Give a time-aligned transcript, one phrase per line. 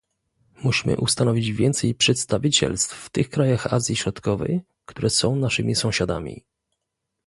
[0.63, 6.43] Musimy ustanowić więcej przedstawicielstw w tych krajach Azji Środkowej, które są naszymi sąsiadami